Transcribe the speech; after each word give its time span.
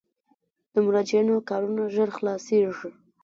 د 0.73 0.75
مراجعینو 0.85 1.35
کارونه 1.49 1.83
ژر 1.95 2.09
خلاصیږي؟ 2.17 2.89